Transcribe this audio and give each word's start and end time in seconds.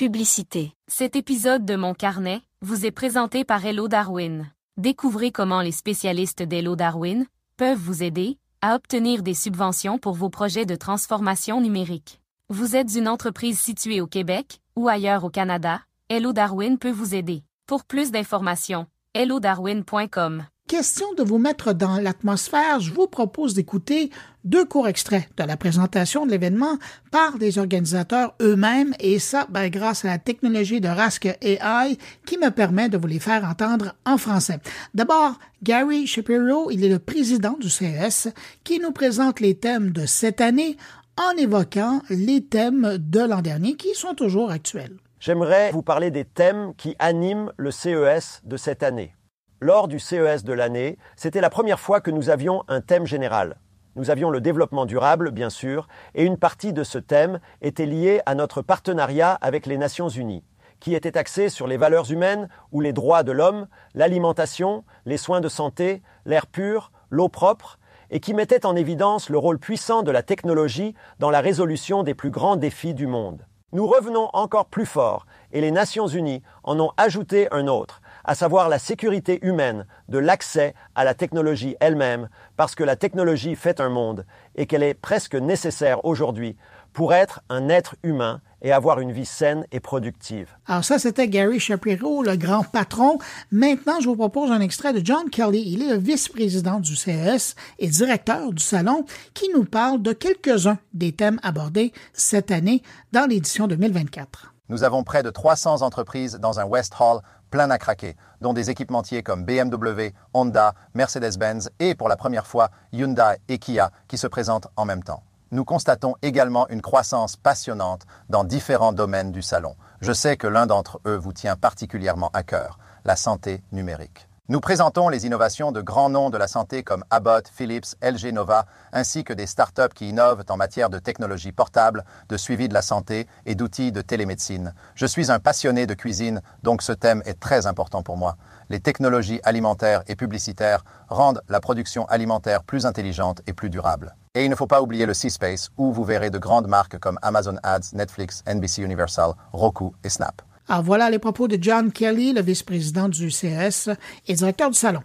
Publicité. 0.00 0.72
Cet 0.88 1.14
épisode 1.14 1.66
de 1.66 1.76
Mon 1.76 1.92
Carnet 1.92 2.40
vous 2.62 2.86
est 2.86 2.90
présenté 2.90 3.44
par 3.44 3.66
Hello 3.66 3.86
Darwin. 3.86 4.50
Découvrez 4.78 5.30
comment 5.30 5.60
les 5.60 5.72
spécialistes 5.72 6.42
d'Hello 6.42 6.74
Darwin 6.74 7.26
peuvent 7.58 7.76
vous 7.76 8.02
aider 8.02 8.38
à 8.62 8.76
obtenir 8.76 9.22
des 9.22 9.34
subventions 9.34 9.98
pour 9.98 10.14
vos 10.14 10.30
projets 10.30 10.64
de 10.64 10.74
transformation 10.74 11.60
numérique. 11.60 12.22
Vous 12.48 12.76
êtes 12.76 12.94
une 12.94 13.08
entreprise 13.08 13.60
située 13.60 14.00
au 14.00 14.06
Québec 14.06 14.62
ou 14.74 14.88
ailleurs 14.88 15.24
au 15.24 15.28
Canada, 15.28 15.82
Hello 16.08 16.32
Darwin 16.32 16.78
peut 16.78 16.90
vous 16.90 17.14
aider. 17.14 17.42
Pour 17.66 17.84
plus 17.84 18.10
d'informations, 18.10 18.86
hellodarwin.com. 19.12 20.46
Question 20.70 21.12
de 21.14 21.24
vous 21.24 21.38
mettre 21.38 21.72
dans 21.72 21.96
l'atmosphère, 21.96 22.78
je 22.78 22.92
vous 22.92 23.08
propose 23.08 23.54
d'écouter 23.54 24.08
deux 24.44 24.64
courts 24.64 24.86
extraits 24.86 25.28
de 25.36 25.42
la 25.42 25.56
présentation 25.56 26.24
de 26.24 26.30
l'événement 26.30 26.78
par 27.10 27.38
des 27.38 27.58
organisateurs 27.58 28.36
eux-mêmes 28.40 28.94
et 29.00 29.18
ça 29.18 29.48
ben, 29.50 29.68
grâce 29.68 30.04
à 30.04 30.08
la 30.08 30.18
technologie 30.18 30.80
de 30.80 30.86
Rask 30.86 31.26
AI 31.26 31.98
qui 32.24 32.38
me 32.38 32.50
permet 32.50 32.88
de 32.88 32.96
vous 32.96 33.08
les 33.08 33.18
faire 33.18 33.44
entendre 33.44 33.96
en 34.06 34.16
français. 34.16 34.60
D'abord, 34.94 35.40
Gary 35.64 36.06
Shapiro, 36.06 36.70
il 36.70 36.84
est 36.84 36.88
le 36.88 37.00
président 37.00 37.56
du 37.58 37.68
CES 37.68 38.28
qui 38.62 38.78
nous 38.78 38.92
présente 38.92 39.40
les 39.40 39.56
thèmes 39.56 39.90
de 39.90 40.06
cette 40.06 40.40
année 40.40 40.76
en 41.16 41.36
évoquant 41.36 42.00
les 42.10 42.44
thèmes 42.44 42.96
de 42.96 43.18
l'an 43.18 43.42
dernier 43.42 43.74
qui 43.74 43.96
sont 43.96 44.14
toujours 44.14 44.52
actuels. 44.52 44.98
J'aimerais 45.18 45.72
vous 45.72 45.82
parler 45.82 46.12
des 46.12 46.24
thèmes 46.24 46.74
qui 46.76 46.94
animent 47.00 47.50
le 47.56 47.72
CES 47.72 48.42
de 48.44 48.56
cette 48.56 48.84
année. 48.84 49.16
Lors 49.62 49.88
du 49.88 49.98
CES 49.98 50.42
de 50.42 50.54
l'année, 50.54 50.96
c'était 51.16 51.42
la 51.42 51.50
première 51.50 51.80
fois 51.80 52.00
que 52.00 52.10
nous 52.10 52.30
avions 52.30 52.64
un 52.68 52.80
thème 52.80 53.04
général. 53.04 53.58
Nous 53.94 54.10
avions 54.10 54.30
le 54.30 54.40
développement 54.40 54.86
durable, 54.86 55.32
bien 55.32 55.50
sûr, 55.50 55.86
et 56.14 56.24
une 56.24 56.38
partie 56.38 56.72
de 56.72 56.82
ce 56.82 56.96
thème 56.96 57.40
était 57.60 57.84
liée 57.84 58.22
à 58.24 58.34
notre 58.34 58.62
partenariat 58.62 59.32
avec 59.32 59.66
les 59.66 59.76
Nations 59.76 60.08
Unies, 60.08 60.44
qui 60.80 60.94
était 60.94 61.18
axé 61.18 61.50
sur 61.50 61.66
les 61.66 61.76
valeurs 61.76 62.10
humaines 62.10 62.48
ou 62.72 62.80
les 62.80 62.94
droits 62.94 63.22
de 63.22 63.32
l'homme, 63.32 63.66
l'alimentation, 63.92 64.82
les 65.04 65.18
soins 65.18 65.42
de 65.42 65.48
santé, 65.50 66.00
l'air 66.24 66.46
pur, 66.46 66.90
l'eau 67.10 67.28
propre, 67.28 67.78
et 68.10 68.20
qui 68.20 68.32
mettait 68.32 68.64
en 68.64 68.76
évidence 68.76 69.28
le 69.28 69.36
rôle 69.36 69.58
puissant 69.58 70.02
de 70.02 70.10
la 70.10 70.22
technologie 70.22 70.94
dans 71.18 71.30
la 71.30 71.42
résolution 71.42 72.02
des 72.02 72.14
plus 72.14 72.30
grands 72.30 72.56
défis 72.56 72.94
du 72.94 73.06
monde. 73.06 73.44
Nous 73.72 73.86
revenons 73.86 74.30
encore 74.32 74.66
plus 74.66 74.86
fort, 74.86 75.26
et 75.52 75.60
les 75.60 75.70
Nations 75.70 76.08
Unies 76.08 76.42
en 76.64 76.80
ont 76.80 76.92
ajouté 76.96 77.46
un 77.52 77.68
autre, 77.68 78.00
à 78.24 78.34
savoir 78.34 78.68
la 78.68 78.78
sécurité 78.78 79.38
humaine 79.42 79.86
de 80.08 80.18
l'accès 80.18 80.74
à 80.94 81.04
la 81.04 81.14
technologie 81.14 81.76
elle-même, 81.80 82.28
parce 82.56 82.74
que 82.74 82.84
la 82.84 82.96
technologie 82.96 83.56
fait 83.56 83.80
un 83.80 83.88
monde 83.88 84.26
et 84.56 84.66
qu'elle 84.66 84.82
est 84.82 84.94
presque 84.94 85.34
nécessaire 85.34 86.04
aujourd'hui 86.04 86.56
pour 86.92 87.14
être 87.14 87.40
un 87.48 87.68
être 87.68 87.96
humain 88.02 88.40
et 88.62 88.72
avoir 88.72 89.00
une 89.00 89.12
vie 89.12 89.26
saine 89.26 89.64
et 89.72 89.80
productive. 89.80 90.48
Alors 90.66 90.84
ça, 90.84 90.98
c'était 90.98 91.28
Gary 91.28 91.60
Shapiro, 91.60 92.22
le 92.22 92.36
grand 92.36 92.64
patron. 92.64 93.18
Maintenant, 93.50 94.00
je 94.00 94.08
vous 94.08 94.16
propose 94.16 94.50
un 94.50 94.60
extrait 94.60 94.92
de 94.92 95.04
John 95.04 95.30
Kelly. 95.30 95.62
Il 95.66 95.82
est 95.82 95.90
le 95.90 95.98
vice-président 95.98 96.80
du 96.80 96.96
CES 96.96 97.54
et 97.78 97.88
directeur 97.88 98.52
du 98.52 98.62
salon 98.62 99.04
qui 99.34 99.48
nous 99.54 99.64
parle 99.64 100.02
de 100.02 100.12
quelques-uns 100.12 100.78
des 100.92 101.12
thèmes 101.12 101.40
abordés 101.42 101.92
cette 102.12 102.50
année 102.50 102.82
dans 103.12 103.28
l'édition 103.28 103.66
2024. 103.66 104.54
Nous 104.70 104.84
avons 104.84 105.02
près 105.02 105.24
de 105.24 105.30
300 105.30 105.82
entreprises 105.82 106.36
dans 106.36 106.60
un 106.60 106.64
West 106.64 106.94
Hall 107.00 107.22
plein 107.50 107.68
à 107.70 107.78
craquer, 107.78 108.16
dont 108.40 108.52
des 108.52 108.70
équipementiers 108.70 109.24
comme 109.24 109.44
BMW, 109.44 110.14
Honda, 110.32 110.74
Mercedes-Benz 110.94 111.70
et 111.80 111.96
pour 111.96 112.08
la 112.08 112.16
première 112.16 112.46
fois 112.46 112.70
Hyundai 112.92 113.34
et 113.48 113.58
Kia 113.58 113.90
qui 114.06 114.16
se 114.16 114.28
présentent 114.28 114.68
en 114.76 114.84
même 114.84 115.02
temps. 115.02 115.24
Nous 115.50 115.64
constatons 115.64 116.14
également 116.22 116.68
une 116.68 116.82
croissance 116.82 117.34
passionnante 117.34 118.02
dans 118.28 118.44
différents 118.44 118.92
domaines 118.92 119.32
du 119.32 119.42
salon. 119.42 119.74
Je 120.02 120.12
sais 120.12 120.36
que 120.36 120.46
l'un 120.46 120.66
d'entre 120.66 121.00
eux 121.04 121.16
vous 121.16 121.32
tient 121.32 121.56
particulièrement 121.56 122.30
à 122.32 122.44
cœur, 122.44 122.78
la 123.04 123.16
santé 123.16 123.64
numérique. 123.72 124.29
Nous 124.50 124.58
présentons 124.58 125.08
les 125.08 125.26
innovations 125.26 125.70
de 125.70 125.80
grands 125.80 126.10
noms 126.10 126.28
de 126.28 126.36
la 126.36 126.48
santé 126.48 126.82
comme 126.82 127.04
Abbott, 127.10 127.46
Philips, 127.46 127.94
LG 128.02 128.32
Nova, 128.32 128.66
ainsi 128.92 129.22
que 129.22 129.32
des 129.32 129.46
startups 129.46 129.94
qui 129.94 130.08
innovent 130.08 130.42
en 130.48 130.56
matière 130.56 130.90
de 130.90 130.98
technologies 130.98 131.52
portables, 131.52 132.04
de 132.28 132.36
suivi 132.36 132.68
de 132.68 132.74
la 132.74 132.82
santé 132.82 133.28
et 133.46 133.54
d'outils 133.54 133.92
de 133.92 134.02
télémédecine. 134.02 134.74
Je 134.96 135.06
suis 135.06 135.30
un 135.30 135.38
passionné 135.38 135.86
de 135.86 135.94
cuisine, 135.94 136.42
donc 136.64 136.82
ce 136.82 136.90
thème 136.90 137.22
est 137.26 137.38
très 137.38 137.68
important 137.68 138.02
pour 138.02 138.16
moi. 138.16 138.36
Les 138.70 138.80
technologies 138.80 139.38
alimentaires 139.44 140.02
et 140.08 140.16
publicitaires 140.16 140.82
rendent 141.08 141.42
la 141.48 141.60
production 141.60 142.04
alimentaire 142.06 142.64
plus 142.64 142.86
intelligente 142.86 143.42
et 143.46 143.52
plus 143.52 143.70
durable. 143.70 144.16
Et 144.34 144.44
il 144.44 144.50
ne 144.50 144.56
faut 144.56 144.66
pas 144.66 144.82
oublier 144.82 145.06
le 145.06 145.14
C-Space, 145.14 145.70
où 145.76 145.92
vous 145.92 146.02
verrez 146.02 146.30
de 146.30 146.38
grandes 146.38 146.66
marques 146.66 146.98
comme 146.98 147.20
Amazon 147.22 147.54
Ads, 147.62 147.92
Netflix, 147.92 148.42
NBC 148.48 148.82
Universal, 148.82 149.34
Roku 149.52 149.92
et 150.02 150.08
Snap. 150.08 150.42
Alors 150.70 150.84
voilà 150.84 151.10
les 151.10 151.18
propos 151.18 151.48
de 151.48 151.58
John 151.60 151.90
Kelly, 151.90 152.32
le 152.32 152.42
vice-président 152.42 153.08
du 153.08 153.28
CS 153.30 153.90
et 154.28 154.34
directeur 154.34 154.70
du 154.70 154.78
salon. 154.78 154.98